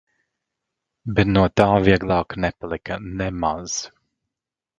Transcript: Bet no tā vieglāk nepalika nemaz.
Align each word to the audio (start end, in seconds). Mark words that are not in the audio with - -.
Bet 1.19 1.29
no 1.35 1.43
tā 1.61 1.67
vieglāk 1.89 2.37
nepalika 2.47 2.99
nemaz. 3.21 3.79